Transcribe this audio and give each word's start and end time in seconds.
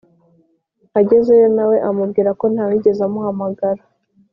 agezeyo 0.99 1.47
nawe 1.55 1.75
amubwirako 1.89 2.45
ntawigeze 2.53 3.01
amuhamagara. 3.07 3.81